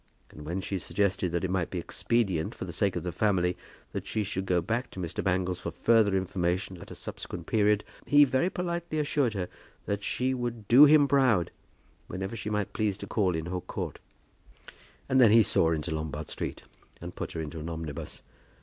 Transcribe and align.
And 0.31 0.47
when 0.47 0.61
she 0.61 0.79
suggested 0.79 1.31
that 1.31 1.43
it 1.43 1.51
might 1.51 1.69
be 1.69 1.77
expedient 1.77 2.55
for 2.55 2.65
the 2.65 2.73
sake 2.73 2.95
of 2.95 3.03
the 3.03 3.11
family 3.11 3.55
that 3.91 4.07
she 4.07 4.23
should 4.23 4.47
come 4.47 4.65
back 4.65 4.89
to 4.89 4.99
Mr. 4.99 5.23
Bangles 5.23 5.59
for 5.59 5.69
further 5.69 6.15
information 6.17 6.77
at 6.81 6.89
a 6.89 6.95
subsequent 6.95 7.45
period, 7.45 7.83
he 8.07 8.23
very 8.25 8.49
politely 8.49 8.97
assured 8.97 9.33
her 9.33 9.47
that 9.85 10.01
she 10.01 10.33
would 10.33 10.67
"do 10.67 10.85
him 10.85 11.07
proud," 11.07 11.51
whenever 12.07 12.35
she 12.35 12.49
might 12.49 12.73
please 12.73 12.97
to 12.97 13.05
call 13.05 13.35
in 13.35 13.45
Hook 13.45 13.67
Court. 13.67 13.99
And 15.07 15.21
then 15.21 15.29
he 15.29 15.43
saw 15.43 15.67
her 15.67 15.75
into 15.75 15.91
Lombard 15.93 16.29
Street, 16.29 16.63
and 16.99 17.15
put 17.15 17.33
her 17.33 17.39
into 17.39 17.59
an 17.59 17.69
omnibus. 17.69 18.23